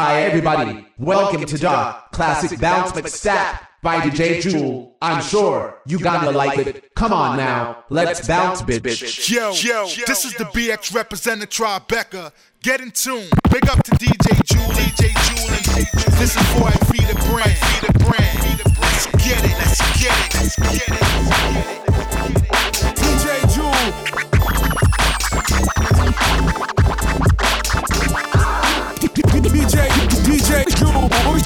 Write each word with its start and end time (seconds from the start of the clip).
Hi 0.00 0.22
everybody, 0.22 0.86
welcome 0.96 1.44
to 1.44 1.58
the 1.58 1.96
classic 2.12 2.60
bounce 2.60 2.92
McStap 2.92 3.66
by 3.82 3.98
DJ 3.98 4.40
Jewel. 4.40 4.96
I'm 5.02 5.20
sure 5.20 5.82
you 5.86 5.98
gonna 5.98 6.30
like 6.30 6.56
it. 6.56 6.94
Come 6.94 7.12
on 7.12 7.36
now, 7.36 7.82
let's 7.90 8.24
bounce, 8.24 8.62
bitch. 8.62 9.28
Yo, 9.28 9.50
yo, 9.50 9.88
this 10.06 10.24
is 10.24 10.34
the 10.34 10.44
BX 10.44 10.94
representative 10.94 11.50
Tribeca. 11.50 12.30
Get 12.62 12.80
in 12.80 12.92
tune. 12.92 13.28
Big 13.50 13.68
up 13.68 13.82
to 13.82 13.90
DJ 13.90 14.40
Jewel, 14.44 14.70
DJ 14.70 15.10
Jewel, 15.26 15.50
this 16.20 16.36
is 16.36 16.46
for 16.52 16.68
I 16.68 16.76
feed 16.86 17.08
the 17.08 17.16
brand, 17.32 17.58
feed 17.58 17.92
the 17.92 17.98
brand. 18.04 18.78
Let's 18.80 19.06
get 19.26 19.44
it, 19.44 19.50
let's 19.58 20.00
get 20.00 20.16
it, 20.26 20.34
let's 20.36 20.56
get 20.78 21.72
it. 21.72 21.77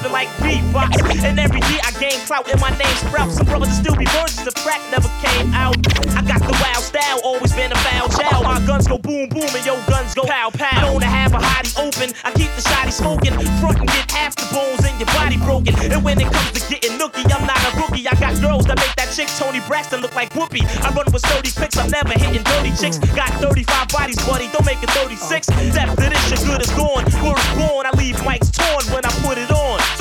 pumping 0.00 0.12
like 0.12 0.28
beatbox. 0.40 1.24
And 1.24 1.38
every 1.38 1.60
year 1.68 1.80
I 1.84 1.92
gain 1.98 2.18
clout 2.26 2.48
and 2.50 2.60
my 2.60 2.70
name 2.70 2.96
sprouts. 2.96 3.36
Some 3.36 3.46
brothers 3.46 3.72
still 3.72 3.96
be 3.96 4.04
virgins, 4.06 4.44
the 4.44 4.52
crack 4.60 4.80
never 4.90 5.08
came 5.22 5.52
out. 5.54 5.76
I 6.16 6.22
got 6.22 6.40
the 6.40 6.56
wild 6.60 6.84
style, 6.84 7.20
always 7.24 7.52
been 7.52 7.72
a 7.72 7.76
foul 7.76 8.08
child. 8.08 8.44
My 8.44 8.64
guns 8.66 8.88
go 8.88 8.98
boom 8.98 9.28
boom 9.28 9.48
and 9.48 9.64
your 9.64 9.78
guns 9.86 10.14
go 10.14 10.24
pow 10.24 10.50
pow. 10.50 10.92
Known 10.92 11.00
to 11.00 11.06
have 11.06 11.34
a 11.34 11.38
hottie 11.38 11.76
open, 11.78 12.14
I 12.24 12.30
keep 12.32 12.50
the 12.56 12.62
shotty 12.62 12.92
smoking. 12.92 13.34
Front 13.60 13.80
and 13.80 13.88
get 13.88 14.10
half 14.10 14.34
the 14.36 14.46
bones 14.54 14.84
in 14.86 14.96
your 14.98 15.10
body 15.14 15.36
broken. 15.38 15.74
And 15.92 16.02
when 16.04 16.20
it 16.20 16.30
comes 16.32 16.52
to 16.52 16.60
getting 16.68 16.98
nookie, 16.98 17.26
I'm 17.32 17.46
not 17.46 17.60
a 17.68 17.70
rookie. 17.76 18.06
I 18.08 18.14
got 18.16 18.40
girls 18.40 18.66
that 18.66 18.78
make 18.78 18.94
that 18.96 19.12
chick 19.12 19.28
Toni 19.38 19.60
Braxton 19.68 20.00
look 20.00 20.14
like 20.14 20.32
Whoopi. 20.32 20.64
I 20.82 20.90
run 20.94 21.06
with 21.12 21.24
30 21.24 21.50
pics, 21.52 21.76
I'm 21.76 21.90
never 21.90 22.12
hitting 22.12 22.42
dirty 22.42 22.72
chicks. 22.76 22.98
Got 23.12 23.30
35 23.40 23.88
bodies, 23.88 24.18
buddy, 24.26 24.48
don't 24.52 24.64
make 24.64 24.82
it 24.82 24.90
36. 24.90 25.48
After 25.76 26.08
this, 26.08 26.30
your 26.30 26.40
good 26.46 26.62
is 26.62 26.72
gone. 26.72 27.04
Word 27.20 27.38
is 27.38 27.50
born, 27.58 27.86
I 27.86 27.92
leave 27.96 28.16
mics 28.24 28.50
torn 28.52 28.84
when 28.94 29.04
I 29.04 29.12
put 29.20 29.36
it 29.36 29.50
on. 29.50 29.99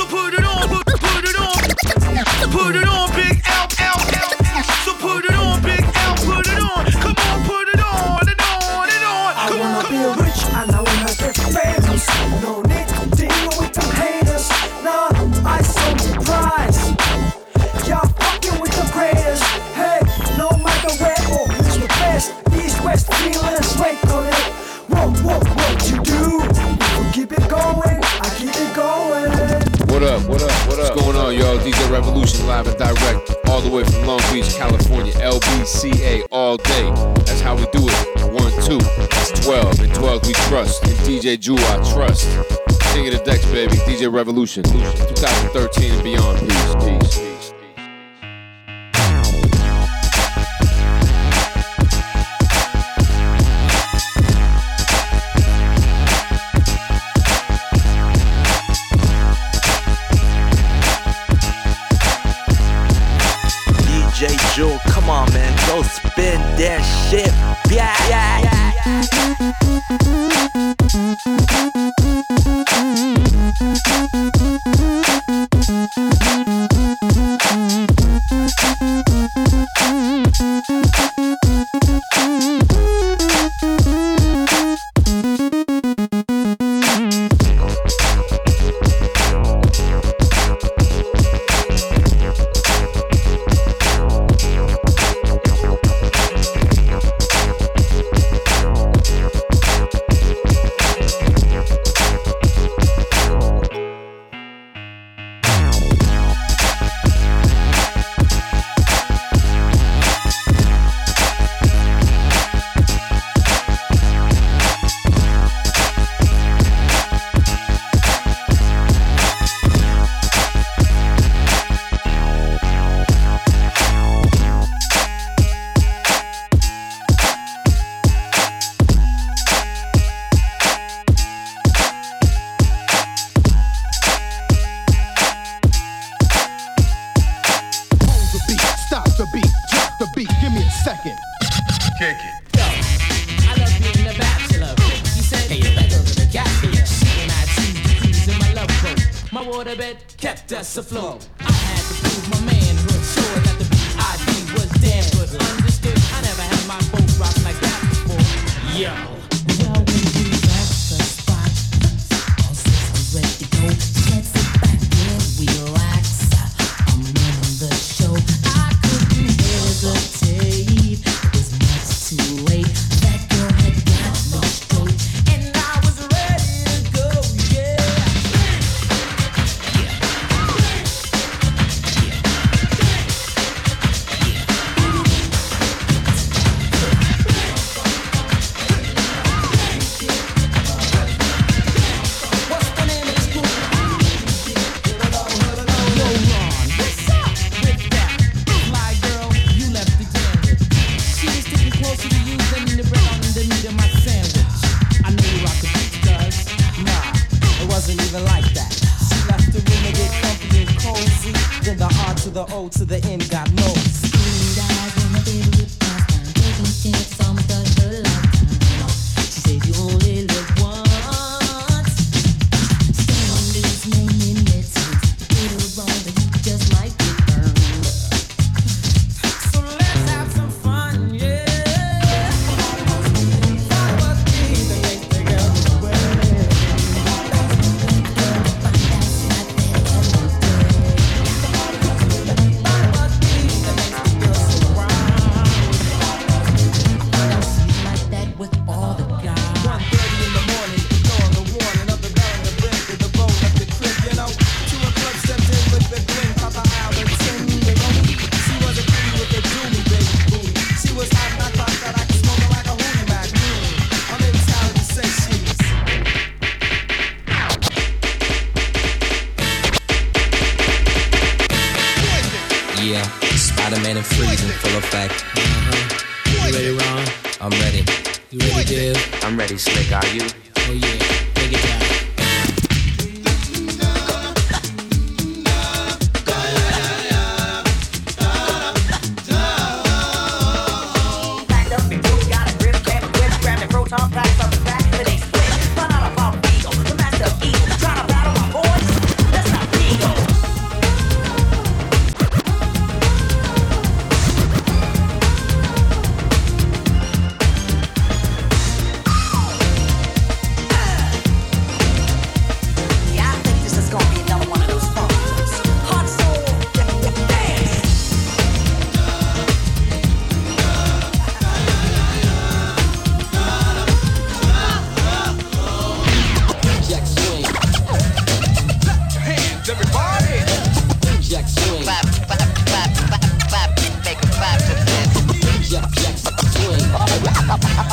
What 30.00 30.08
up? 30.08 30.30
What 30.30 30.42
up? 30.42 30.50
What 30.66 30.80
up? 30.80 30.96
What's 30.96 31.04
going 31.04 31.18
on, 31.18 31.36
y'all? 31.36 31.58
DJ 31.58 31.92
Revolution 31.92 32.48
live 32.48 32.68
and 32.68 32.78
direct, 32.78 33.36
all 33.50 33.60
the 33.60 33.70
way 33.70 33.84
from 33.84 34.08
Long 34.08 34.22
Beach, 34.32 34.48
California. 34.56 35.12
LBCA 35.16 36.26
all 36.32 36.56
day. 36.56 36.90
That's 37.26 37.42
how 37.42 37.58
we 37.58 37.64
do 37.74 37.84
it. 37.84 38.32
One, 38.32 38.50
two. 38.64 38.80
It's 38.80 39.44
12. 39.44 39.82
And 39.82 39.94
12 39.94 40.26
we 40.26 40.32
trust. 40.48 40.86
And 40.86 40.94
DJ 41.00 41.38
Jewel, 41.38 41.60
I 41.60 41.84
trust. 41.92 42.32
King 42.94 43.10
of 43.10 43.20
the 43.20 43.22
decks, 43.26 43.44
baby. 43.52 43.76
DJ 43.76 44.10
Revolution. 44.10 44.64
2013 44.64 45.92
and 45.92 46.04
beyond. 46.06 46.40
Peace, 46.48 46.76
peace, 46.76 47.29
that 66.60 66.82
shit. 67.10 67.32
Yeah, 67.72 67.96
yeah, 68.10 68.50
Hold 74.12 74.39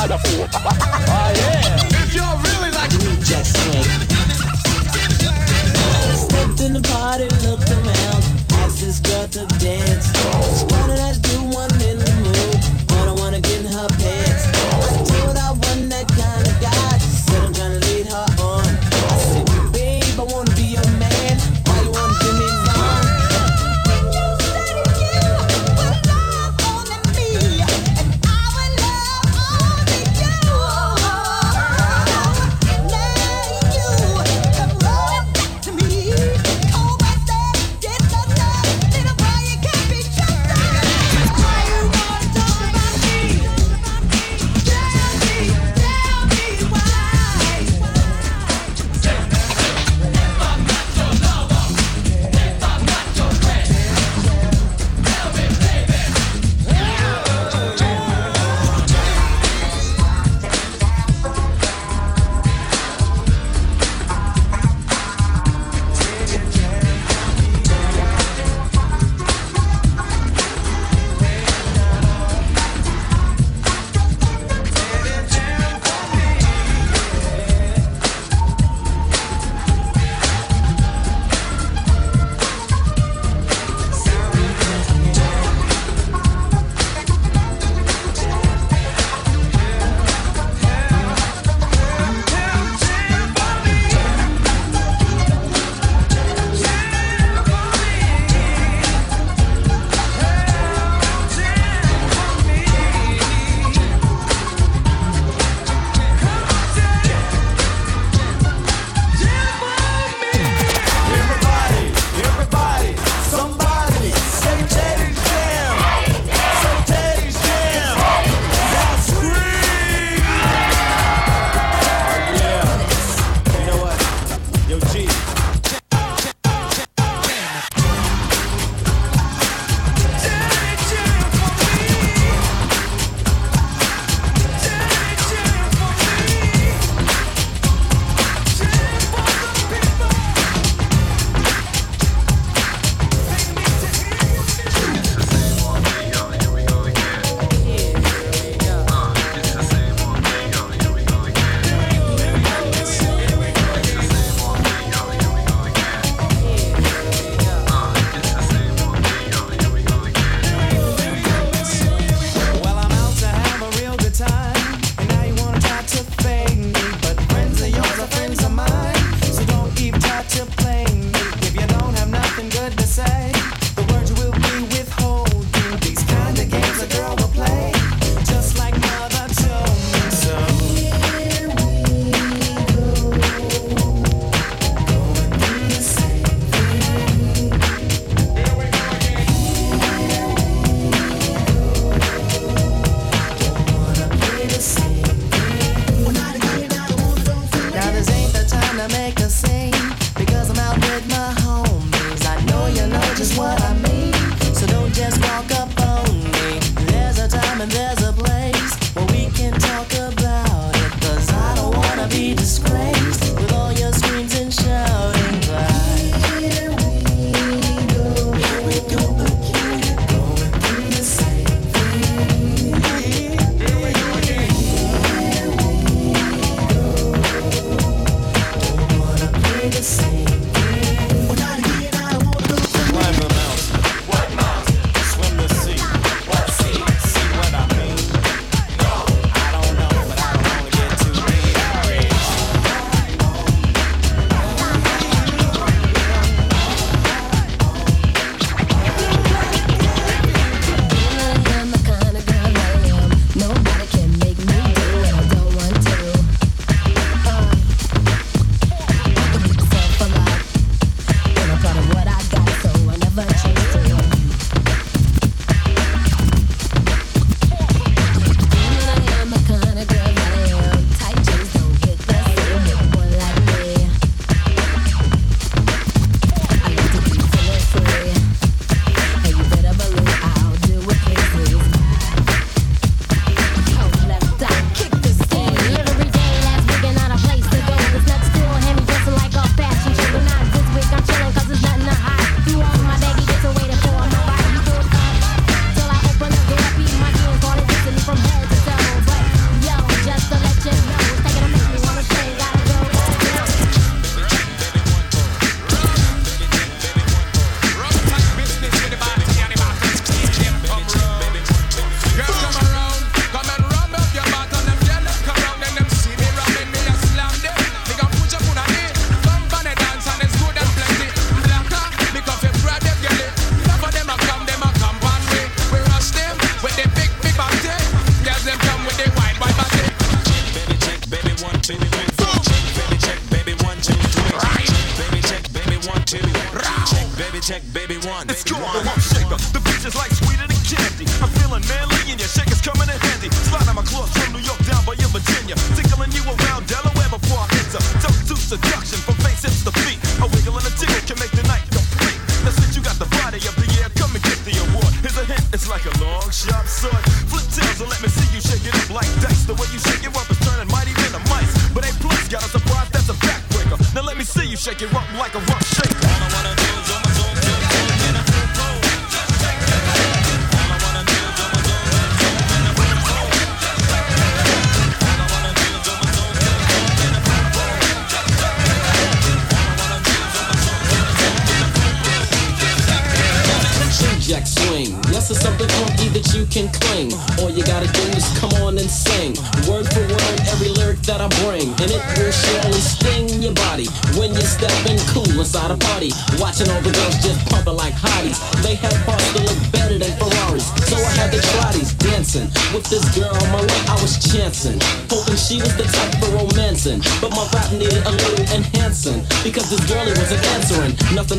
If 0.09 1.56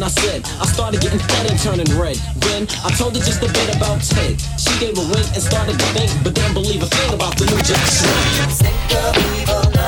I 0.09 0.11
said. 0.11 0.43
I 0.59 0.65
started 0.65 1.03
getting 1.03 1.19
fed 1.19 1.51
and 1.51 1.61
turning 1.61 2.01
red. 2.01 2.17
Then 2.37 2.67
I 2.83 2.91
told 2.97 3.15
her 3.15 3.23
just 3.23 3.43
a 3.43 3.53
bit 3.53 3.77
about 3.77 4.01
Ted. 4.01 4.41
She 4.59 4.73
gave 4.81 4.97
a 4.97 5.03
wink 5.03 5.29
and 5.37 5.43
started 5.43 5.79
to 5.79 5.85
think, 5.93 6.11
but 6.25 6.35
didn't 6.35 6.55
believe 6.55 6.83
a 6.83 6.87
thing 6.87 7.13
about 7.13 7.37
the 7.37 7.45
new 7.45 7.61
Jack 7.61 7.85
Swing. 7.85 9.88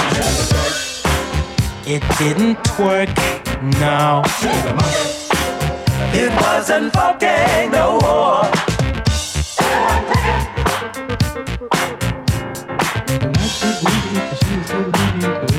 It 1.83 2.03
didn't 2.19 2.79
work, 2.79 3.09
no. 3.79 4.21
It 6.13 6.31
wasn't 6.41 6.93
fucking 6.93 7.71
no 7.71 7.97
war. 8.01 8.43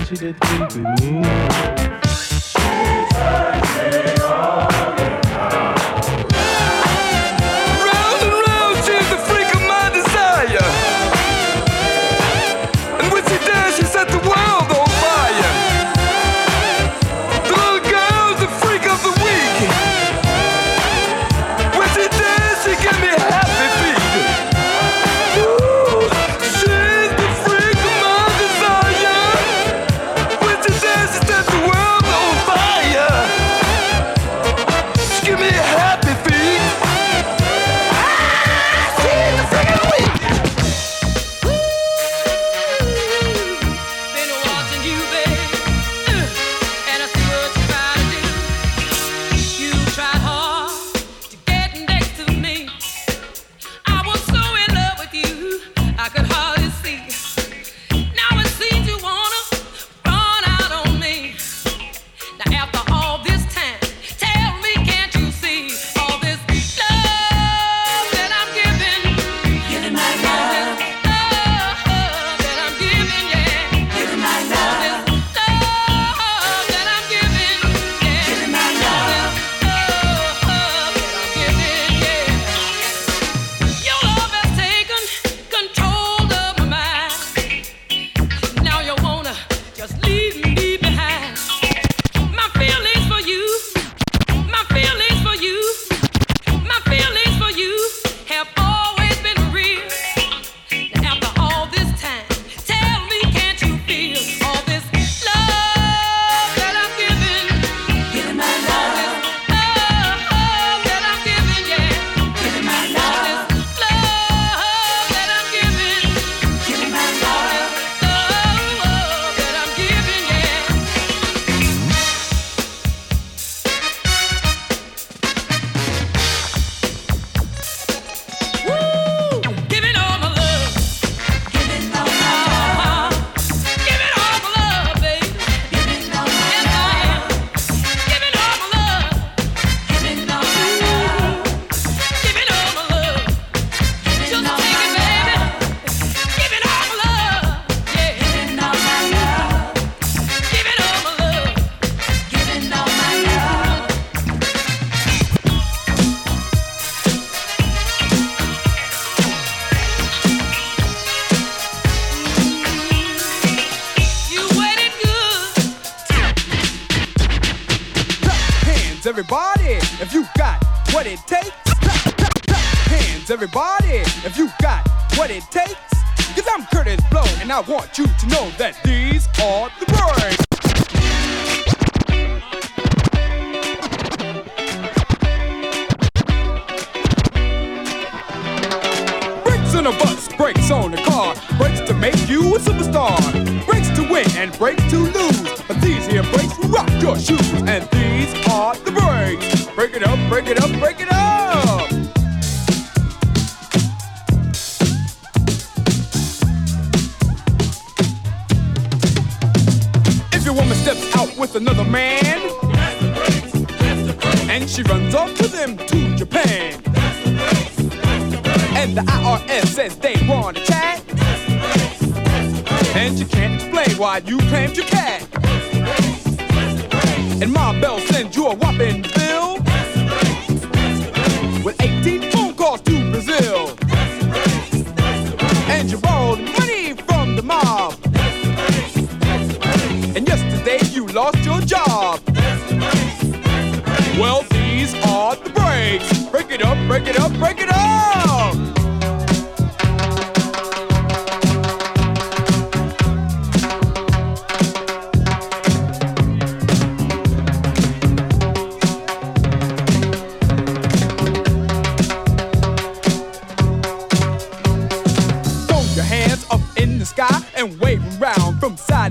She 0.09 0.17
did 0.17 0.37
with 0.45 0.77
me. 0.77 1.23
She 2.07 2.61
turned 3.15 4.23
on. 4.23 4.72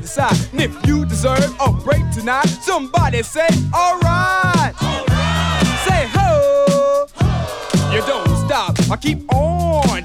decide 0.02 0.36
and 0.52 0.62
if 0.62 0.86
you 0.86 1.06
deserve 1.06 1.56
a 1.60 1.72
break 1.72 2.02
tonight. 2.12 2.48
Somebody 2.48 3.24
say, 3.24 3.48
alright. 3.74 4.74
Right. 4.74 4.74
Say, 5.86 6.08
ho. 6.14 7.06
ho. 7.16 7.94
You 7.94 8.02
don't 8.02 8.28
stop. 8.46 8.76
I 8.90 8.98
keep 8.98 9.32
on 9.34 10.01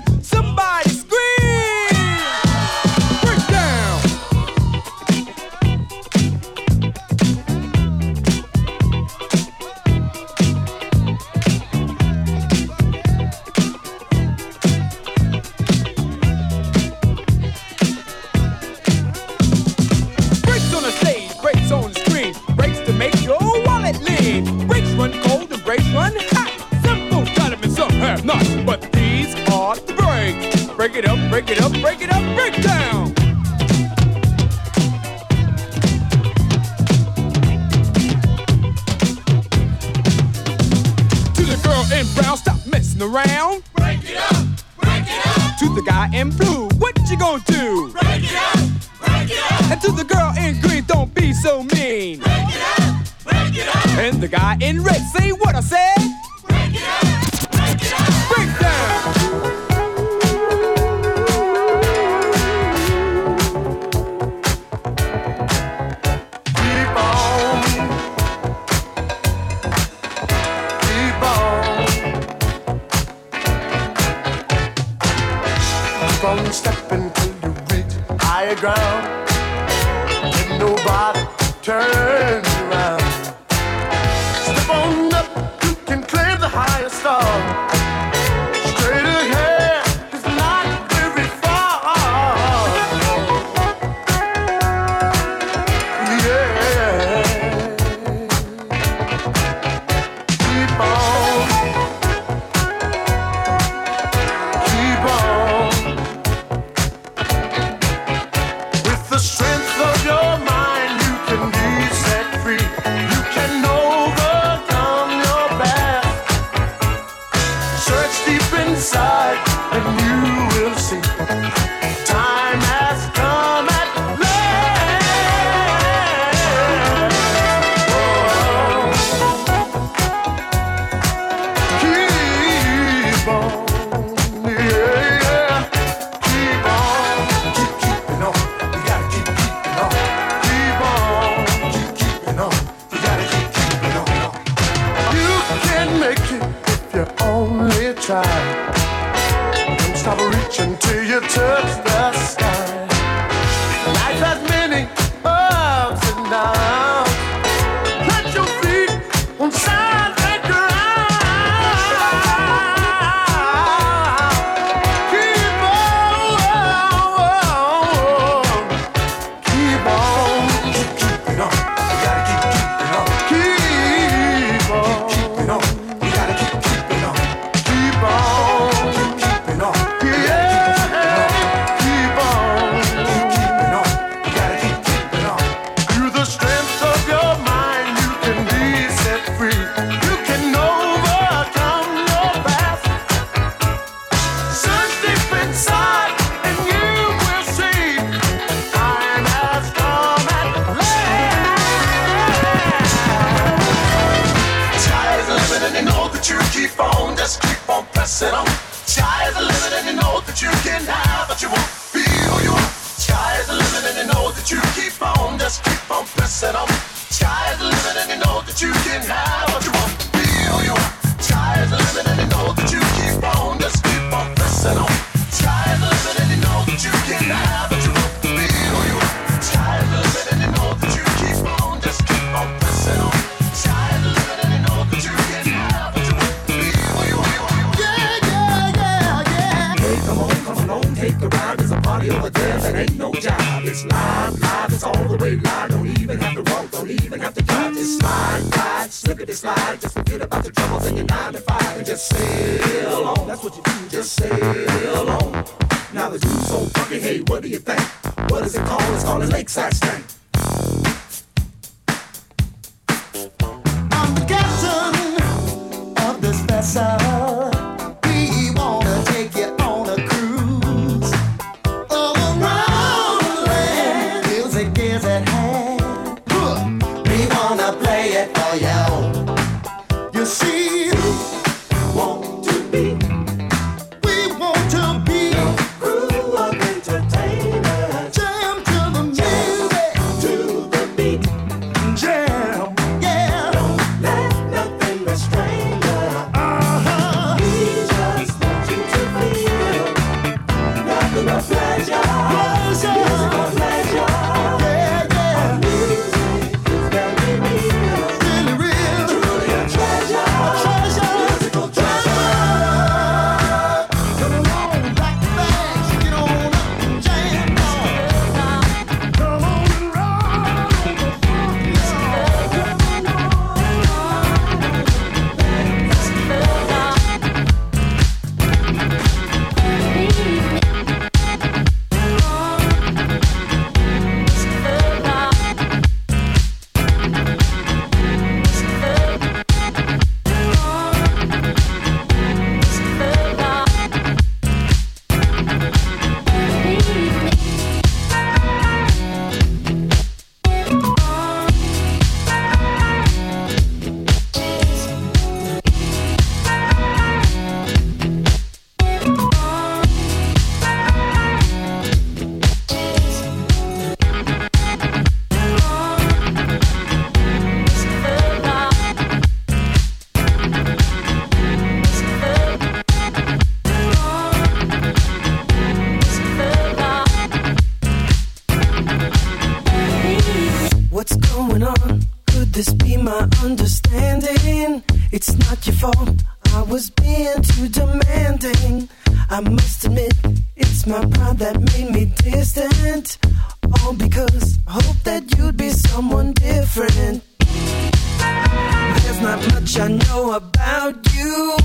about 400.33 400.97
you. 401.15 401.57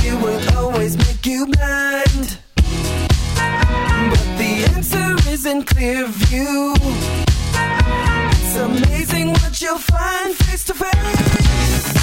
Fear 0.00 0.16
will 0.18 0.56
always 0.56 0.96
make 0.96 1.24
you 1.24 1.46
blind. 1.46 2.38
But 2.56 4.28
the 4.36 4.64
answer 4.74 5.16
is 5.30 5.46
in 5.46 5.62
clear 5.62 6.06
view. 6.06 6.74
It's 8.40 8.56
amazing 8.56 9.32
what 9.32 9.60
you'll 9.60 9.78
find 9.78 10.34
face 10.34 10.64
to 10.64 10.74
face. 10.74 11.97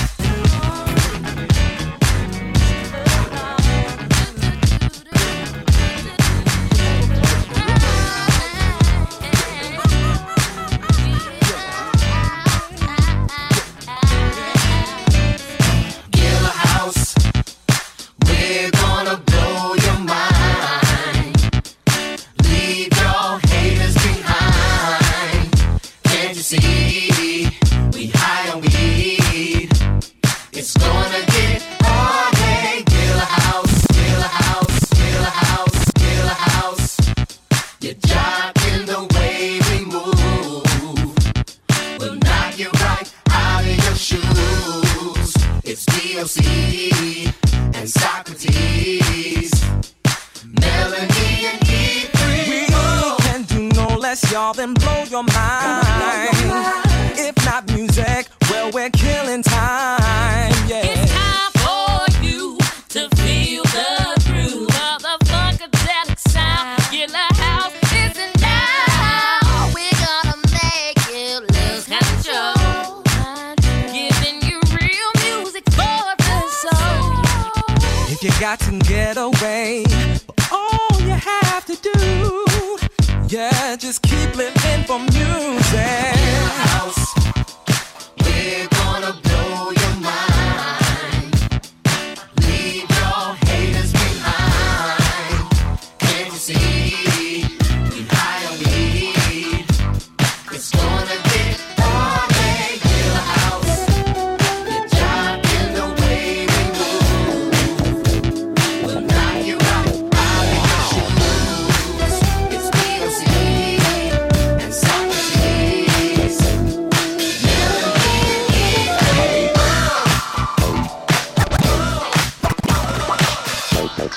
Okay, 123.86 124.10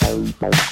I'm 0.00 0.32
gonna. 0.40 0.71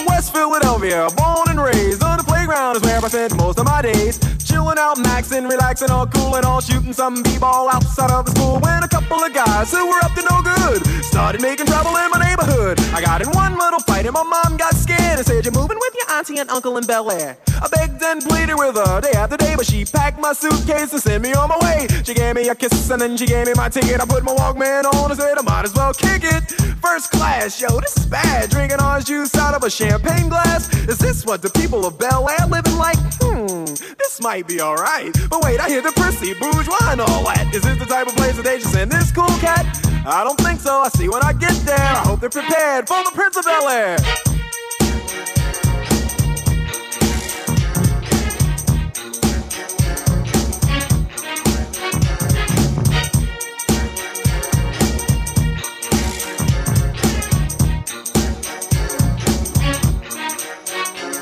Philadelphia, 0.31 1.07
born 1.15 1.49
and 1.49 1.61
raised 1.61 2.03
on 2.03 2.17
the 2.17 2.23
playground 2.23 2.77
is 2.77 2.81
where 2.83 2.97
I 3.03 3.07
spent 3.07 3.35
most 3.35 3.59
of 3.59 3.65
my 3.65 3.81
days. 3.81 4.19
Chilling 4.43 4.77
out, 4.77 4.97
maxing, 4.97 5.49
relaxing, 5.49 5.91
all 5.91 6.07
cool 6.07 6.35
and 6.35 6.45
all 6.45 6.61
shooting 6.61 6.93
some 6.93 7.21
b-ball 7.23 7.69
outside 7.69 8.11
of 8.11 8.25
the 8.25 8.31
school. 8.31 8.59
When 8.59 8.83
a 8.83 8.87
couple 8.87 9.23
of 9.23 9.33
guys 9.33 9.71
who 9.71 9.85
were 9.87 9.99
up 10.03 10.13
to 10.13 10.23
no 10.29 10.41
good 10.41 11.00
started 11.11 11.41
making 11.41 11.65
trouble 11.65 11.95
in 11.97 12.09
my 12.09 12.19
neighborhood. 12.19 12.79
I 12.95 13.01
got 13.01 13.21
in 13.21 13.29
one 13.31 13.57
little 13.57 13.81
fight 13.81 14.05
and 14.05 14.13
my 14.13 14.23
mom 14.23 14.55
got 14.57 14.73
scared 14.75 15.17
and 15.19 15.25
said, 15.25 15.43
"You're 15.45 15.53
moving 15.53 15.77
with 15.77 15.93
your 15.99 16.09
auntie 16.15 16.37
and 16.39 16.49
uncle 16.49 16.77
in 16.77 16.85
Bel 16.85 17.11
Air." 17.11 17.37
I 17.61 17.67
begged 17.67 18.01
and 18.01 18.23
pleaded 18.23 18.55
with 18.55 18.75
her 18.75 19.01
day 19.01 19.11
after 19.11 19.37
day, 19.37 19.53
but 19.55 19.65
she 19.65 19.83
packed 19.85 20.19
my 20.19 20.33
suitcase 20.33 20.93
and 20.93 21.01
sent 21.01 21.21
me 21.21 21.33
on 21.33 21.49
my 21.49 21.59
way. 21.61 21.87
She 22.05 22.13
gave 22.13 22.35
me 22.35 22.47
a 22.47 22.55
kiss 22.55 22.89
and 22.89 23.01
then 23.01 23.17
she 23.17 23.25
gave 23.25 23.45
me 23.45 23.53
my 23.55 23.69
ticket. 23.69 23.99
I 24.01 24.05
put 24.05 24.23
my 24.23 24.33
Walkman 24.33 24.85
on 24.85 25.11
and 25.11 25.19
said 25.19 25.37
I 25.37 25.41
might 25.41 25.65
as 25.65 25.73
well 25.75 25.93
kick 25.93 26.23
it. 26.23 26.43
First 26.81 27.11
class, 27.11 27.61
yo, 27.61 27.79
this 27.79 27.95
is 27.97 28.05
bad. 28.05 28.49
Drinking 28.49 28.81
orange 28.81 29.05
juice 29.05 29.35
out 29.35 29.53
of 29.53 29.63
a 29.63 29.69
champagne 29.69 30.29
glass. 30.29 30.73
Is 30.87 30.97
this 30.97 31.25
what 31.25 31.41
the 31.41 31.49
people 31.51 31.85
of 31.85 31.99
Bel 31.99 32.27
Air 32.29 32.47
living 32.47 32.77
like? 32.77 32.97
Hmm, 33.21 33.65
this 34.01 34.19
might 34.21 34.47
be 34.47 34.61
alright. 34.61 35.11
But 35.29 35.43
wait, 35.43 35.59
I 35.59 35.67
hear 35.67 35.81
the 35.81 35.91
prissy 35.91 36.33
bourgeois 36.33 36.91
and 36.93 37.01
all 37.01 37.23
that. 37.25 37.53
Is 37.53 37.61
this 37.63 37.77
the 37.77 37.85
type 37.85 38.07
of 38.07 38.15
place 38.15 38.35
that 38.37 38.45
they 38.45 38.57
just 38.59 38.71
send 38.71 38.91
this 38.91 39.11
cool 39.11 39.37
cat? 39.39 39.65
I 40.03 40.23
don't 40.23 40.39
think 40.39 40.59
so. 40.59 40.79
I 40.79 40.89
see 40.89 41.07
when 41.09 41.21
I 41.23 41.31
get 41.31 41.53
there. 41.63 41.77
I 41.77 42.03
hope 42.05 42.19
they're 42.19 42.29
prepared 42.29 42.87
for 42.87 43.03
the 43.03 43.11
Prince 43.13 43.37
of 43.37 43.45
Bel 43.45 43.69
Air. 43.69 43.97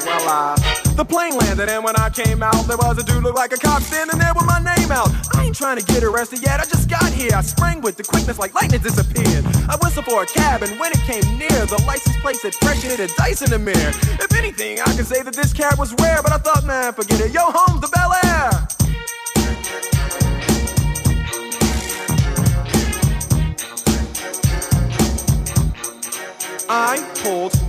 Well, 0.06 0.30
uh, 0.30 0.69
the 1.00 1.06
plane 1.06 1.34
landed, 1.38 1.70
and 1.70 1.82
when 1.82 1.96
I 1.96 2.10
came 2.10 2.44
out, 2.44 2.68
there 2.68 2.76
was 2.76 2.98
a 2.98 3.04
dude 3.04 3.24
look 3.24 3.36
like 3.36 3.54
a 3.54 3.58
cop 3.58 3.82
standing 3.82 4.20
there 4.20 4.34
with 4.36 4.46
my 4.46 4.60
name 4.60 4.92
out. 4.92 5.08
I 5.34 5.46
ain't 5.46 5.56
trying 5.56 5.78
to 5.80 5.86
get 5.86 6.04
arrested 6.04 6.42
yet, 6.42 6.60
I 6.60 6.66
just 6.66 6.90
got 6.90 7.14
here. 7.14 7.32
I 7.34 7.42
sprang 7.42 7.80
with 7.80 7.96
the 7.96 8.04
quickness 8.04 8.38
like 8.38 8.54
lightning 8.54 8.82
disappeared. 8.82 9.46
I 9.72 9.78
whistled 9.82 10.04
for 10.04 10.24
a 10.24 10.26
cab, 10.26 10.62
and 10.62 10.78
when 10.78 10.92
it 10.92 11.00
came 11.08 11.24
near, 11.38 11.66
the 11.68 11.82
license 11.88 12.18
plate 12.18 12.36
said 12.36 12.52
pressure 12.60 12.90
hit 12.90 13.00
a 13.00 13.08
dice 13.16 13.42
in 13.42 13.50
the 13.50 13.60
mirror. 13.60 13.94
If 14.20 14.34
anything, 14.36 14.82
I 14.82 14.94
could 14.98 15.08
say 15.08 15.24
that 15.24 15.34
this 15.34 15.54
cab 15.54 15.80
was 15.80 15.94
rare, 16.02 16.22
but 16.22 16.34
I 16.34 16.38
thought, 16.38 16.66
man, 16.66 16.92
forget 16.92 17.22
it. 17.22 17.32
Yo, 17.32 17.44
home's 17.46 17.80
the 17.80 17.88
Bel 17.88 18.12
Air. 18.26 18.68
I 26.68 27.00
pulled 27.24 27.69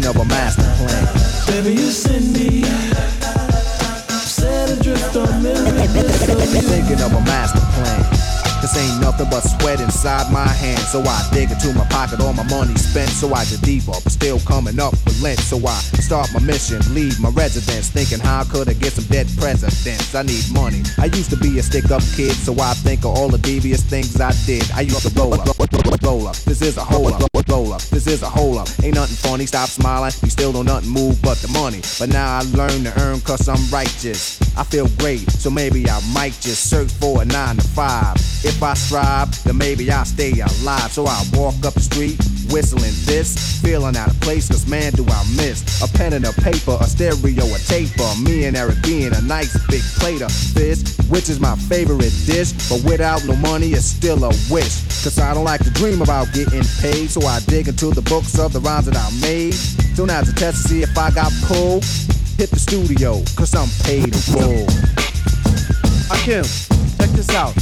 Thinking 0.00 0.22
of 0.22 0.26
a 0.26 0.28
master 0.30 0.62
plan. 0.62 1.04
Baby, 1.46 1.76
you 1.78 1.90
send 1.90 2.32
me 2.32 2.62
Set 4.24 4.70
adrift 4.70 5.14
on 5.14 5.42
memory. 5.42 5.86
Thinking 6.64 7.04
of 7.04 7.12
a 7.12 7.20
master 7.20 7.60
plan. 7.60 8.20
This 8.62 8.76
ain't 8.76 9.02
nothing 9.02 9.28
but 9.28 9.40
sweat 9.40 9.80
inside 9.80 10.32
my 10.32 10.48
hands. 10.48 10.88
So 10.88 11.02
I 11.02 11.28
dig 11.34 11.50
into 11.50 11.74
my 11.74 11.84
pocket, 11.88 12.20
all 12.20 12.32
my 12.32 12.48
money 12.48 12.74
spent. 12.76 13.10
So 13.10 13.34
I 13.34 13.44
get 13.44 13.60
deeper, 13.60 13.92
but 13.92 14.10
still 14.10 14.40
coming 14.40 14.80
up 14.80 14.92
with 15.04 15.20
lint. 15.20 15.38
So 15.38 15.58
I 15.66 15.76
start 16.00 16.32
my 16.32 16.40
mission, 16.40 16.80
leave 16.94 17.20
my 17.20 17.28
residence. 17.30 17.90
Thinking 17.90 18.20
how 18.20 18.44
could 18.44 18.70
I 18.70 18.72
get 18.72 18.94
some 18.94 19.04
dead 19.04 19.28
presidents? 19.36 20.14
I 20.14 20.22
need 20.22 20.44
money. 20.52 20.80
I 20.96 21.12
used 21.12 21.28
to 21.28 21.36
be 21.36 21.58
a 21.58 21.62
stick 21.62 21.90
up 21.90 22.02
kid, 22.16 22.32
so 22.32 22.54
I 22.58 22.72
think 22.72 23.00
of 23.00 23.16
all 23.16 23.28
the 23.28 23.38
devious 23.38 23.82
things 23.82 24.18
I 24.18 24.32
did. 24.46 24.64
I 24.72 24.80
used 24.80 25.02
to 25.02 25.12
roll 25.20 25.34
up, 25.34 25.44
roll 26.02 26.26
up. 26.26 26.36
This 26.36 26.62
is 26.62 26.76
a 26.76 26.84
hole 26.84 27.12
up, 27.12 27.22
roll 27.48 27.72
up. 27.72 27.82
This 27.82 28.06
is 28.06 28.22
a 28.22 28.28
hole 28.28 28.58
up. 28.58 28.68
Ain't 28.82 28.94
nothing 28.94 29.16
funny, 29.16 29.46
stop 29.46 29.68
smiling. 29.68 30.12
You 30.22 30.30
still 30.30 30.52
don't 30.52 30.66
nothing 30.66 30.90
move 30.90 31.20
but 31.22 31.38
the 31.38 31.48
money. 31.48 31.80
But 31.98 32.08
now 32.10 32.38
I 32.38 32.42
learn 32.56 32.84
to 32.84 32.92
earn 33.00 33.20
cause 33.20 33.48
I'm 33.48 33.62
righteous. 33.72 34.40
I 34.56 34.64
feel 34.64 34.88
great, 34.98 35.30
so 35.30 35.50
maybe 35.50 35.88
I 35.88 36.00
might 36.12 36.32
just 36.40 36.68
search 36.70 36.90
for 36.92 37.22
a 37.22 37.24
nine 37.24 37.56
to 37.56 37.62
five. 37.62 38.16
If 38.42 38.62
I 38.62 38.74
strive, 38.74 39.42
then 39.44 39.56
maybe 39.58 39.90
I'll 39.90 40.04
stay 40.04 40.32
alive. 40.32 40.92
So 40.92 41.06
I 41.06 41.22
walk 41.34 41.64
up 41.64 41.74
the 41.74 41.80
street, 41.80 42.18
whistling 42.50 42.94
this, 43.06 43.60
feeling 43.60 43.96
out 43.96 44.10
of 44.10 44.20
place, 44.20 44.48
cause 44.48 44.66
man, 44.66 44.92
do 44.92 45.04
I 45.06 45.24
miss 45.36 45.82
a 45.82 45.88
pen 45.96 46.12
and 46.12 46.24
a 46.24 46.32
paper, 46.32 46.76
a 46.80 46.84
stereo, 46.84 47.44
a 47.44 47.58
taper. 47.58 48.08
Me 48.22 48.44
and 48.44 48.56
Eric 48.56 48.82
being 48.82 49.14
a 49.14 49.20
nice 49.22 49.56
big 49.68 49.82
plate 49.98 50.22
of 50.22 50.32
fish, 50.32 50.82
which 51.08 51.28
is 51.28 51.40
my 51.40 51.56
favorite 51.56 52.12
dish. 52.26 52.52
But 52.68 52.84
without 52.84 53.24
no 53.24 53.36
money, 53.36 53.68
it's 53.68 53.84
still 53.84 54.24
a 54.24 54.28
wish. 54.50 54.82
Cause 55.02 55.18
I 55.18 55.34
don't 55.34 55.44
like 55.44 55.64
to 55.64 55.70
dream 55.70 56.02
about 56.02 56.32
getting 56.32 56.62
paid, 56.80 57.10
so 57.10 57.22
I 57.26 57.40
dig 57.46 57.68
into 57.68 57.90
the 57.90 58.02
books 58.02 58.38
of 58.38 58.52
the 58.52 58.60
rhymes 58.60 58.86
that 58.86 58.96
I 58.96 59.10
made. 59.20 59.54
So 59.94 60.04
now 60.04 60.20
to 60.20 60.32
test 60.34 60.62
to 60.62 60.68
see 60.68 60.82
if 60.82 60.96
I 60.96 61.10
got 61.10 61.32
pulled, 61.42 61.84
hit 62.36 62.50
the 62.50 62.58
studio, 62.58 63.22
cause 63.36 63.54
I'm 63.54 63.68
paid 63.84 64.08
in 64.08 64.20
full. 64.32 64.66
Rakim, 66.10 66.44
check 66.98 67.10
this 67.10 67.28
out. 67.30 67.54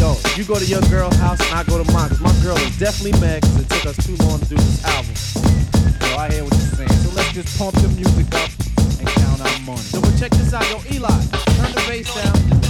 Yo, 0.00 0.16
you 0.34 0.44
go 0.44 0.54
to 0.54 0.64
your 0.64 0.80
girl's 0.88 1.14
house 1.16 1.38
and 1.44 1.52
I 1.52 1.62
go 1.64 1.76
to 1.76 1.92
mine. 1.92 2.08
Cause 2.08 2.20
my 2.20 2.32
girl 2.42 2.56
is 2.56 2.78
definitely 2.78 3.20
mad 3.20 3.42
cause 3.42 3.60
it 3.60 3.68
took 3.68 3.84
us 3.84 4.06
too 4.06 4.16
long 4.24 4.40
to 4.40 4.46
do 4.46 4.56
this 4.56 4.82
album. 4.82 5.12
Yo, 6.08 6.16
I 6.16 6.30
hear 6.32 6.42
what 6.42 6.54
you're 6.56 6.74
saying. 6.80 6.88
So 7.04 7.10
let's 7.14 7.32
just 7.34 7.58
pump 7.58 7.74
the 7.76 7.88
music 7.88 8.32
up 8.32 8.48
and 8.98 9.06
count 9.06 9.40
our 9.42 9.60
money. 9.60 9.84
So 9.92 10.00
but 10.00 10.16
check 10.18 10.30
this 10.32 10.54
out, 10.54 10.64
yo, 10.70 10.80
Eli, 10.90 11.06
turn 11.06 11.72
the 11.76 11.84
bass 11.86 12.14
down. 12.14 12.69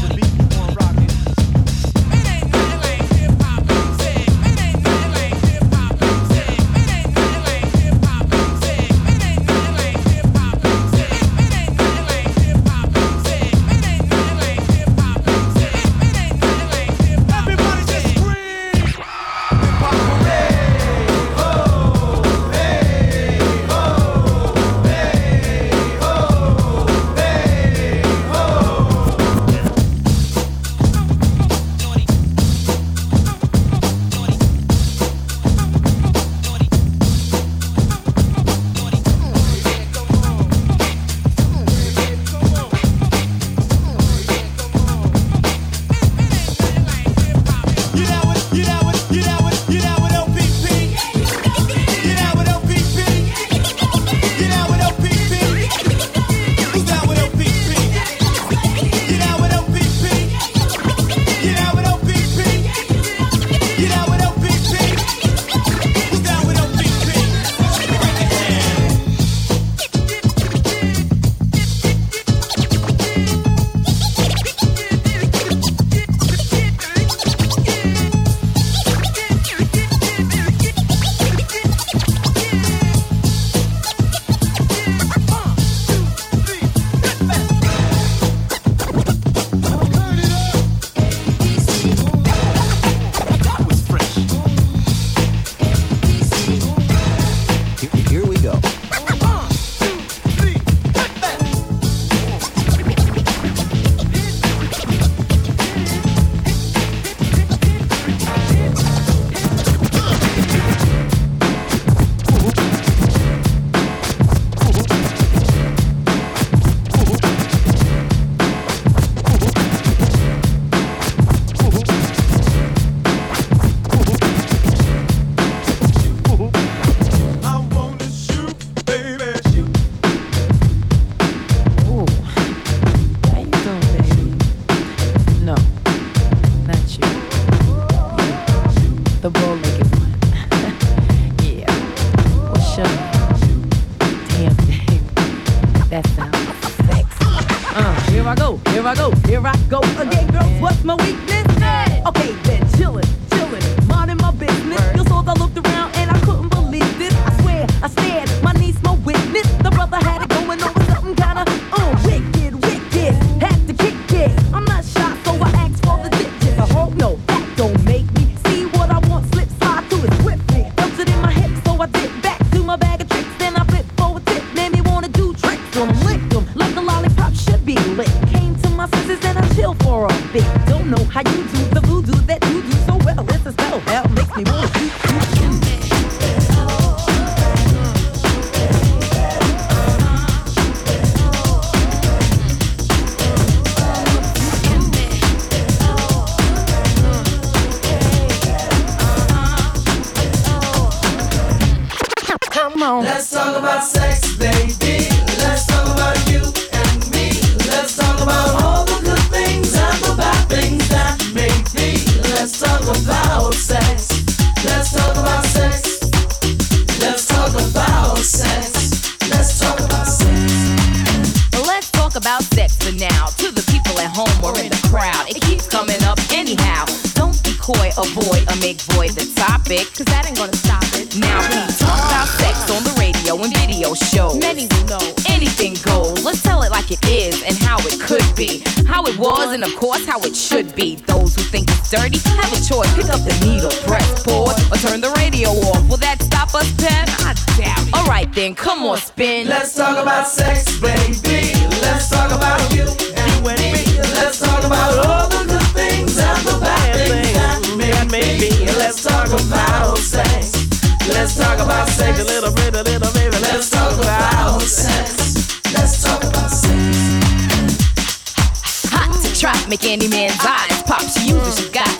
and 239.62 239.70
of 239.70 239.78
course 239.78 240.06
how 240.06 240.18
it 240.20 240.34
should 240.34 240.74
be. 240.74 240.96
Those 241.06 241.34
who 241.34 241.42
think 241.42 241.68
it's 241.70 241.90
dirty 241.90 242.18
have 242.18 242.52
a 242.52 242.60
choice. 242.64 242.92
Pick 242.94 243.10
up 243.12 243.20
the 243.20 243.36
needle, 243.44 243.70
press 243.86 244.24
pause, 244.24 244.56
or 244.72 244.76
turn 244.88 245.00
the 245.00 245.12
radio 245.16 245.50
off. 245.50 245.88
Will 245.88 245.98
that 245.98 246.22
stop 246.22 246.54
us, 246.54 246.72
Pep? 246.80 247.08
I 247.20 247.34
doubt 247.58 247.88
it. 247.88 247.94
All 247.94 248.06
right 248.06 248.32
then, 248.32 248.54
come 248.54 248.84
on, 248.84 248.96
spin. 248.96 249.48
Let's 249.48 249.74
talk 249.74 249.98
about 249.98 250.26
sex, 250.28 250.80
baby. 250.80 251.09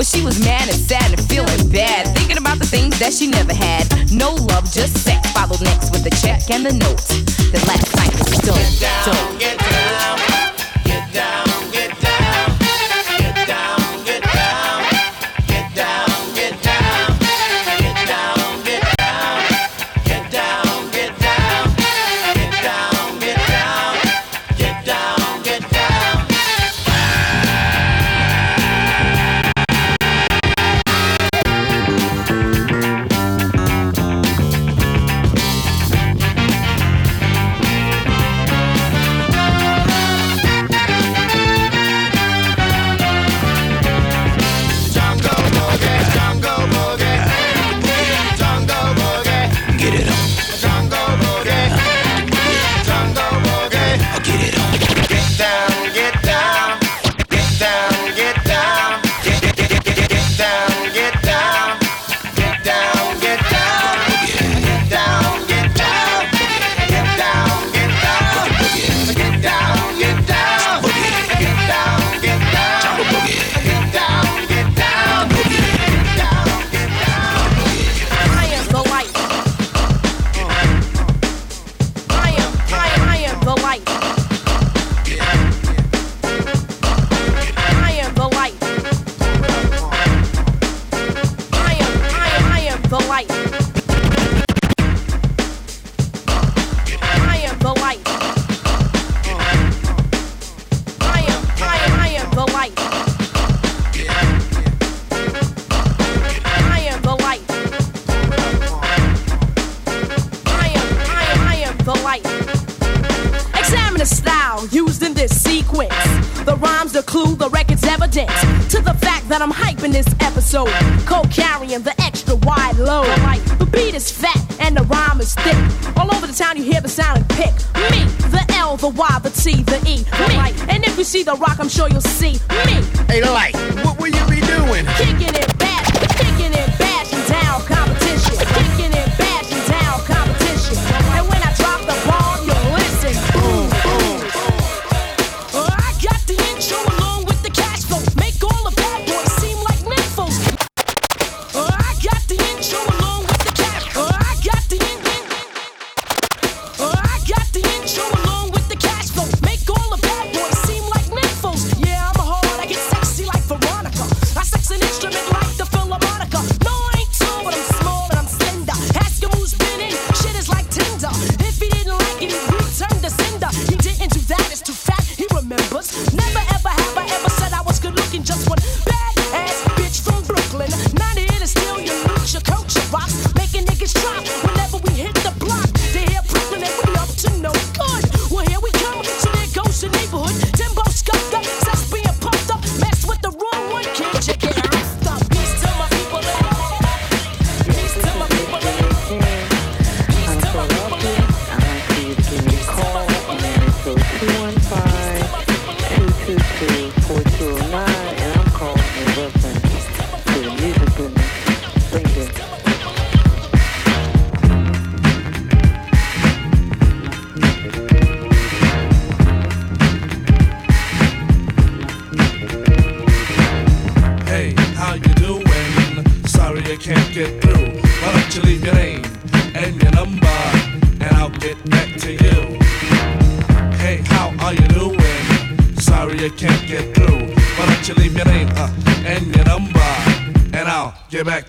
but 0.00 0.06
she 0.06 0.24
was 0.24 0.42
mad 0.42 0.66
and 0.66 0.78
sad 0.78 1.12
and 1.12 1.20
feeling 1.28 1.68
bad, 1.68 2.16
thinking 2.16 2.38
about 2.38 2.58
the 2.58 2.64
things 2.64 2.98
that 3.00 3.12
she 3.12 3.26
never 3.26 3.52
had. 3.52 3.84
No 4.10 4.32
love, 4.32 4.64
just 4.72 4.96
sex. 4.96 5.30
Followed 5.32 5.60
next 5.60 5.92
with 5.92 6.04
the 6.04 6.10
check 6.24 6.48
and 6.48 6.64
the 6.64 6.72
note. 6.72 7.04
That 7.52 7.66
last 7.68 7.94
night 7.96 8.16
was. 8.16 8.40
Get 8.40 8.80
down. 8.80 9.38
Get 9.38 9.58
down. 9.58 10.19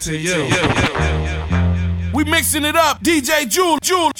To 0.01 0.17
you. 0.17 0.49
We 2.11 2.23
mixing 2.23 2.65
it 2.65 2.75
up. 2.75 3.03
DJ 3.03 3.47
Jewel, 3.47 3.77
Jewel, 3.81 4.10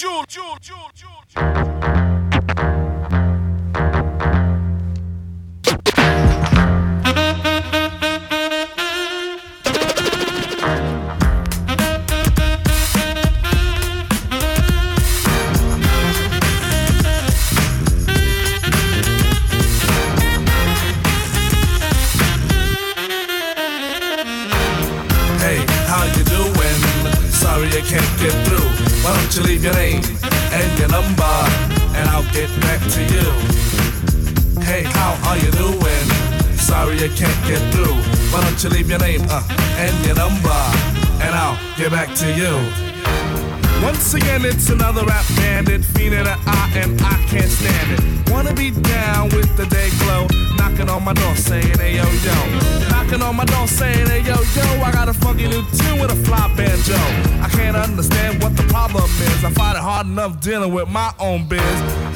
with 56.02 56.12
a 56.12 56.16
fly 56.26 56.52
banjo. 56.58 56.98
I 57.46 57.50
can't 57.50 57.78
understand 57.78 58.42
what 58.42 58.58
the 58.58 58.64
problem 58.64 59.06
is. 59.06 59.46
I 59.46 59.52
find 59.52 59.78
it 59.78 59.82
hard 59.82 60.08
enough 60.08 60.42
dealing 60.42 60.74
with 60.74 60.90
my 60.90 61.14
own 61.20 61.48
biz. 61.48 61.62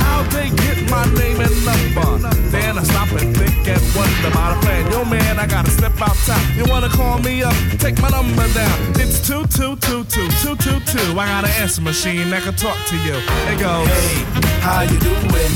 How 0.02 0.24
they 0.34 0.50
get 0.50 0.90
my 0.90 1.06
name 1.14 1.40
and 1.40 1.56
number? 1.64 2.28
Then 2.50 2.80
I 2.80 2.84
stop 2.84 3.10
and 3.12 3.38
think 3.38 3.68
and 3.68 3.82
wonder 3.96 4.28
about 4.28 4.58
a 4.58 4.60
plan. 4.66 4.92
Yo 4.92 5.06
man, 5.06 5.40
I 5.40 5.46
gotta 5.46 5.70
step 5.70 5.94
outside. 6.02 6.42
You 6.58 6.66
wanna 6.68 6.90
call 6.90 7.20
me 7.20 7.44
up? 7.44 7.56
Take 7.78 8.02
my 8.02 8.10
number 8.10 8.48
down. 8.54 8.78
It's 8.98 9.26
two 9.26 9.46
two 9.48 9.76
two 9.78 10.04
two 10.06 10.28
two 10.42 10.56
two 10.56 10.80
two. 10.92 11.08
I 11.20 11.26
got 11.28 11.46
an 11.46 11.54
answer 11.62 11.82
machine 11.82 12.30
that 12.32 12.42
can 12.44 12.56
talk 12.56 12.78
to 12.90 12.96
you. 13.06 13.16
It 13.52 13.60
goes. 13.60 13.88
Hey, 13.88 14.26
how 14.66 14.82
you 14.82 14.98
doing? 15.00 15.54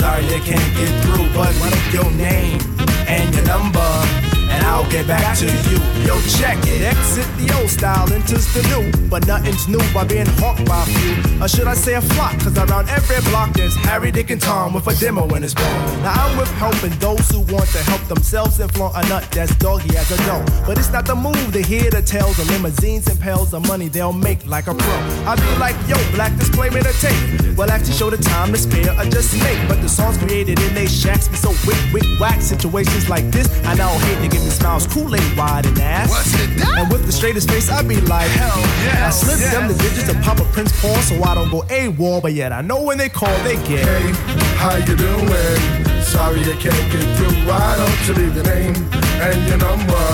Sorry 0.00 0.24
I 0.24 0.40
can't 0.40 0.70
get 0.78 0.90
through, 1.04 1.28
but 1.36 1.52
what 1.60 1.76
your 1.92 2.10
name 2.12 2.60
and 3.06 3.34
your 3.34 3.44
number? 3.44 4.27
And 4.58 4.66
I'll 4.66 4.90
get 4.90 5.06
back 5.06 5.38
to 5.38 5.46
you. 5.46 5.78
Yo, 6.02 6.18
check 6.38 6.58
it. 6.66 6.82
Exit 6.82 7.26
the 7.38 7.54
old 7.60 7.70
style, 7.70 8.12
enters 8.12 8.52
the 8.54 8.62
new. 8.74 9.08
But 9.08 9.24
nothing's 9.26 9.68
new 9.68 9.78
by 9.94 10.04
being 10.04 10.26
hawked 10.42 10.64
by 10.66 10.82
a 10.82 10.86
few. 10.86 11.42
Or 11.42 11.46
should 11.46 11.68
I 11.68 11.74
say 11.74 11.94
a 11.94 12.00
flock? 12.00 12.32
Cause 12.40 12.58
around 12.58 12.88
every 12.88 13.20
block 13.30 13.52
there's 13.52 13.76
Harry, 13.76 14.10
Dick, 14.10 14.30
and 14.30 14.40
Tom 14.40 14.74
with 14.74 14.86
a 14.88 14.94
demo 14.98 15.28
in 15.36 15.42
his 15.42 15.54
palm. 15.54 16.02
Now 16.02 16.26
I'm 16.26 16.36
with 16.36 16.50
helping 16.58 16.90
those 16.98 17.30
who 17.30 17.40
want 17.54 17.68
to 17.70 17.78
help 17.90 18.02
themselves 18.08 18.58
and 18.58 18.70
flaunt 18.72 18.96
a 18.96 19.08
nut 19.08 19.28
that's 19.30 19.54
doggy 19.56 19.96
as 19.96 20.10
a 20.10 20.16
dough. 20.26 20.44
But 20.66 20.78
it's 20.78 20.90
not 20.90 21.06
the 21.06 21.14
move 21.14 21.52
to 21.52 21.62
hear 21.62 21.88
the 21.90 22.02
tales 22.02 22.38
of 22.40 22.50
limousines 22.50 23.06
and 23.06 23.20
pails 23.20 23.54
of 23.54 23.66
money 23.68 23.86
they'll 23.86 24.12
make 24.12 24.44
like 24.44 24.66
a 24.66 24.74
pro. 24.74 24.96
I 25.24 25.36
be 25.36 25.58
like, 25.60 25.76
yo, 25.86 25.96
black 26.16 26.36
disclaimer 26.36 26.82
to 26.82 26.92
tape. 27.00 27.56
Well, 27.56 27.70
actually 27.70 27.94
show 27.94 28.10
the 28.10 28.18
time 28.18 28.52
to 28.52 28.58
spare 28.58 28.90
or 28.98 29.04
just 29.04 29.34
make. 29.42 29.60
But 29.68 29.80
the 29.82 29.88
songs 29.88 30.18
created 30.18 30.58
in 30.60 30.74
they 30.74 30.86
shacks 30.86 31.28
be 31.28 31.36
so 31.36 31.50
wick, 31.66 31.78
wick, 31.92 32.06
whack. 32.18 32.40
Situations 32.40 33.08
like 33.08 33.24
this, 33.30 33.48
I 33.64 33.74
now 33.74 33.96
hate 33.98 34.22
to 34.22 34.28
give 34.28 34.47
me 34.48 34.54
smiles, 34.54 34.86
Kool-Aid 34.86 35.36
wide 35.36 35.66
and 35.66 35.78
ass. 35.78 36.10
What's 36.10 36.34
it? 36.34 36.50
And 36.76 36.90
with 36.90 37.04
the 37.06 37.12
straightest 37.12 37.50
face, 37.50 37.70
I 37.70 37.82
be 37.82 38.00
like, 38.00 38.30
hell 38.30 38.60
yeah. 38.84 39.06
I 39.06 39.10
slip 39.10 39.38
them 39.52 39.68
the 39.68 39.74
digits 39.74 40.08
and 40.08 40.22
pop 40.24 40.40
a 40.40 40.44
Prince 40.44 40.72
Paul 40.80 40.96
so 41.02 41.22
I 41.22 41.34
don't 41.34 41.50
go 41.50 41.62
AWOL. 41.68 42.22
But 42.22 42.32
yet 42.32 42.52
I 42.52 42.62
know 42.62 42.82
when 42.82 42.98
they 42.98 43.08
call, 43.08 43.36
they 43.44 43.56
get. 43.68 43.84
Hey, 43.84 44.10
how 44.56 44.76
you 44.76 44.96
doing? 44.96 46.02
Sorry 46.02 46.40
I 46.40 46.56
can't 46.56 46.86
get 46.92 47.04
through. 47.16 47.36
Why 47.46 47.76
don't 47.76 48.00
you 48.08 48.14
leave 48.14 48.34
your 48.34 48.44
name 48.44 48.74
and 49.20 49.38
your 49.48 49.58
number, 49.58 50.06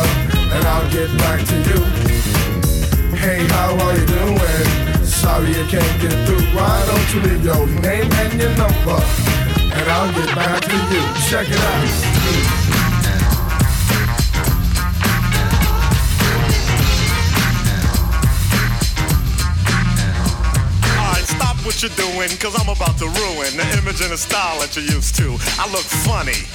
and 0.55 0.63
I'll 0.67 0.91
get 0.91 1.11
back 1.19 1.41
to 1.47 1.57
you. 1.69 1.81
Hey, 3.17 3.47
how 3.55 3.79
are 3.79 3.97
you 3.97 4.07
doing? 4.07 5.05
Sorry 5.05 5.51
I 5.51 5.65
can't 5.71 5.97
get 6.03 6.15
through. 6.27 6.45
Why 6.57 6.75
don't 6.89 7.09
you 7.15 7.21
leave 7.29 7.45
your 7.45 7.67
name 7.81 8.11
and 8.13 8.41
your 8.41 8.55
number, 8.57 8.99
and 9.77 9.87
I'll 9.95 10.13
get 10.13 10.35
back 10.35 10.61
to 10.63 10.77
you. 10.93 11.03
Check 11.31 11.49
it 11.49 11.61
out. 11.61 12.84
What 21.75 21.83
you're 21.83 22.07
doing, 22.07 22.31
cause 22.39 22.55
I'm 22.55 22.71
about 22.71 22.99
to 22.99 23.07
ruin 23.07 23.51
the 23.59 23.67
image 23.83 23.99
and 24.01 24.15
the 24.15 24.19
style 24.19 24.61
that 24.61 24.77
you're 24.77 24.87
used 24.95 25.17
to. 25.17 25.35
I 25.59 25.67
look 25.75 25.83
funny. 26.07 26.47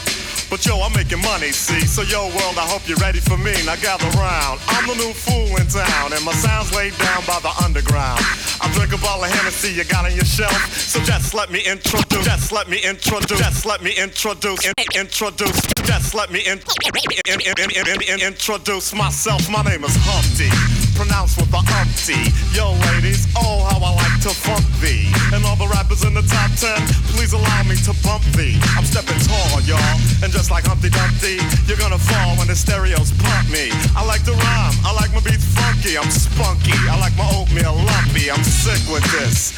But 0.48 0.66
yo, 0.66 0.80
I'm 0.80 0.96
making 0.96 1.20
money, 1.22 1.52
see? 1.52 1.84
So 1.84 2.08
yo, 2.08 2.32
world, 2.32 2.56
I 2.56 2.64
hope 2.64 2.88
you're 2.88 3.04
ready 3.04 3.20
for 3.20 3.36
me. 3.36 3.52
Now 3.68 3.76
gather 3.84 4.08
round. 4.16 4.64
I'm 4.72 4.88
the 4.88 4.96
new 4.96 5.12
fool 5.12 5.52
in 5.60 5.68
town, 5.68 6.16
and 6.16 6.24
my 6.24 6.32
sound's 6.32 6.72
laid 6.74 6.96
down 6.98 7.28
by 7.28 7.38
the 7.44 7.52
underground. 7.60 8.24
I 8.64 8.72
drink 8.72 8.96
a 8.96 8.98
bottle 9.04 9.26
of 9.26 9.32
Hennessy 9.32 9.76
you 9.76 9.84
got 9.84 10.06
on 10.06 10.16
your 10.16 10.24
shelf. 10.24 10.56
So 10.72 11.04
just 11.04 11.34
let 11.34 11.52
me 11.52 11.68
introduce, 11.68 12.24
just 12.24 12.52
let 12.54 12.70
me 12.70 12.80
introduce, 12.80 13.40
just 13.40 13.66
let 13.66 13.84
me 13.84 13.92
introduce, 14.00 14.66
in, 14.66 14.74
introduce, 14.96 15.60
just 15.90 16.14
let 16.14 16.30
me 16.30 16.46
in, 16.46 16.62
in, 16.86 16.94
in, 17.42 17.42
in, 17.50 17.70
in, 17.74 18.02
in, 18.06 18.20
introduce 18.22 18.94
myself. 18.94 19.50
My 19.50 19.66
name 19.66 19.82
is 19.82 19.98
Humpty, 20.06 20.46
pronounced 20.94 21.42
with 21.42 21.50
the 21.50 21.58
umpty. 21.66 22.30
Yo, 22.54 22.78
ladies, 22.94 23.26
oh, 23.34 23.66
how 23.66 23.82
I 23.82 23.98
like 23.98 24.22
to 24.22 24.30
funk 24.30 24.62
thee. 24.78 25.10
And 25.34 25.42
all 25.50 25.58
the 25.58 25.66
rappers 25.66 26.06
in 26.06 26.14
the 26.14 26.22
top 26.30 26.54
ten, 26.62 26.78
please 27.18 27.34
allow 27.34 27.66
me 27.66 27.74
to 27.90 27.94
bump 28.06 28.22
thee. 28.38 28.62
I'm 28.78 28.86
stepping 28.86 29.18
tall, 29.26 29.66
y'all, 29.66 29.98
and 30.22 30.30
just 30.30 30.54
like 30.54 30.70
Humpty 30.70 30.94
Dumpty, 30.94 31.42
you're 31.66 31.82
gonna 31.82 31.98
fall 31.98 32.38
when 32.38 32.46
the 32.46 32.56
stereos 32.56 33.10
pump 33.18 33.50
me. 33.50 33.74
I 33.98 34.06
like 34.06 34.22
to 34.30 34.34
rhyme, 34.38 34.78
I 34.86 34.94
like 34.94 35.10
my 35.10 35.26
beats 35.26 35.50
funky, 35.58 35.98
I'm 35.98 36.14
spunky, 36.14 36.78
I 36.86 37.02
like 37.02 37.18
my 37.18 37.26
oatmeal 37.34 37.74
lumpy, 37.74 38.30
I'm 38.30 38.46
sick 38.46 38.86
with 38.94 39.06
this. 39.18 39.58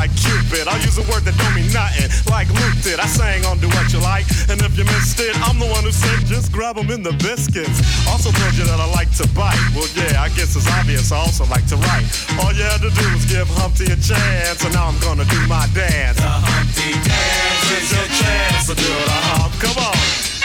Cupid. 0.07 0.67
I 0.67 0.77
use 0.81 0.97
a 0.97 1.05
word 1.05 1.21
that 1.29 1.37
don't 1.37 1.53
mean 1.53 1.69
nothing, 1.69 2.09
like 2.31 2.49
Luke 2.49 2.77
did. 2.81 2.97
I 2.99 3.05
sang 3.05 3.45
on 3.45 3.59
Do 3.59 3.69
What 3.69 3.93
You 3.93 3.99
Like. 4.01 4.25
And 4.49 4.57
if 4.61 4.73
you 4.77 4.85
missed 4.85 5.19
it, 5.19 5.35
I'm 5.45 5.59
the 5.59 5.67
one 5.67 5.83
who 5.83 5.91
said 5.91 6.25
just 6.25 6.51
grab 6.51 6.77
'em 6.77 6.89
in 6.89 7.03
the 7.03 7.13
biscuits. 7.21 7.81
Also 8.09 8.31
told 8.31 8.53
you 8.57 8.65
that 8.65 8.79
I 8.79 8.87
like 8.97 9.11
to 9.21 9.27
bite. 9.37 9.61
Well, 9.75 9.87
yeah, 9.93 10.21
I 10.21 10.29
guess 10.33 10.55
it's 10.55 10.67
obvious 10.67 11.11
I 11.11 11.17
also 11.17 11.45
like 11.45 11.65
to 11.67 11.77
write. 11.77 12.05
All 12.41 12.53
you 12.53 12.63
had 12.63 12.81
to 12.81 12.89
do 12.89 13.05
was 13.13 13.25
give 13.25 13.47
Humpty 13.61 13.85
a 13.85 13.97
chance, 13.97 14.63
and 14.65 14.73
now 14.73 14.87
I'm 14.87 14.99
gonna 14.99 15.25
do 15.25 15.39
my 15.47 15.67
dance. 15.73 16.17
The 16.17 16.29
Humpty 16.29 16.91
dance 17.05 17.65
is 17.77 17.91
your 17.93 18.09
chance 18.21 18.67
to 18.67 18.75
do 18.75 18.89
the 18.89 19.19
hump. 19.29 19.53
Come 19.61 19.77
on. 19.77 19.97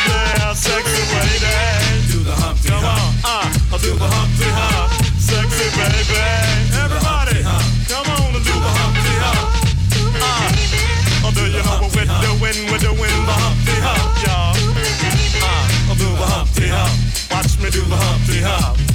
Yeah, 0.07 0.53
sexy 0.55 1.03
lady. 1.17 2.13
Do 2.13 2.19
the 2.23 2.35
Humpty 2.35 2.69
Come 2.69 2.85
on, 2.85 3.15
uh, 3.25 3.73
I'll 3.73 3.79
do 3.79 3.95
the 3.95 4.07
Humpty 4.07 4.47
when 12.47 12.71
we're 12.71 12.79
doing 12.79 13.17
the 13.27 13.37
Humpty 13.43 13.75
Hump, 13.83 14.23
y'all. 14.23 14.55
Uh, 15.43 15.91
I'll 15.91 15.97
do 15.97 16.09
the 16.15 16.27
Humpty 16.27 16.69
Hump. 16.69 16.95
Watch 17.33 17.59
me 17.59 17.71
do 17.71 17.83
the 17.83 17.97
Humpty 17.97 18.41
Hump. 18.41 18.86